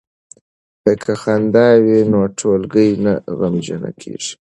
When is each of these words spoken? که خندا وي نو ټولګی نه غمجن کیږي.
که 1.03 1.13
خندا 1.21 1.67
وي 1.83 1.99
نو 2.11 2.19
ټولګی 2.37 2.89
نه 3.03 3.13
غمجن 3.37 3.83
کیږي. 4.01 4.33